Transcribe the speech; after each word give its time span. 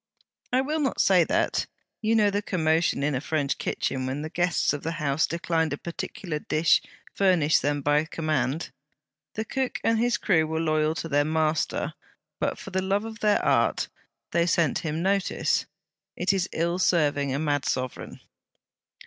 'I 0.51 0.61
will 0.61 0.79
not 0.79 0.99
say 0.99 1.23
that. 1.25 1.67
You 2.01 2.15
know 2.15 2.31
the 2.31 2.41
commotion 2.41 3.03
in 3.03 3.13
a 3.13 3.21
French 3.21 3.59
kitchen 3.59 4.07
when 4.07 4.23
the 4.23 4.31
guests 4.31 4.73
of 4.73 4.81
the 4.81 4.93
house 4.93 5.27
declined 5.27 5.73
a 5.73 5.77
particular 5.77 6.39
dish 6.39 6.81
furnished 7.13 7.61
them 7.61 7.83
by 7.83 8.05
command. 8.05 8.71
The 9.35 9.45
cook 9.45 9.79
and 9.83 9.99
his 9.99 10.17
crew 10.17 10.47
were 10.47 10.59
loyal 10.59 10.95
to 10.95 11.07
their 11.07 11.23
master, 11.23 11.93
but, 12.39 12.57
for 12.57 12.71
the 12.71 12.81
love 12.81 13.05
of 13.05 13.19
their 13.19 13.45
Art, 13.45 13.89
they 14.31 14.47
sent 14.47 14.79
him 14.79 15.03
notice. 15.03 15.67
It 16.15 16.33
is 16.33 16.49
ill 16.51 16.79
serving 16.79 17.31
a 17.31 17.37
mad 17.37 17.65
sovereign.' 17.65 18.21